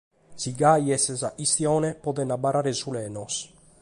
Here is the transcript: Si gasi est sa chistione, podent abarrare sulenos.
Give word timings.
Si 0.41 0.51
gasi 0.59 0.89
est 0.95 1.09
sa 1.19 1.29
chistione, 1.37 1.91
podent 2.07 2.31
abarrare 2.37 2.73
sulenos. 2.81 3.35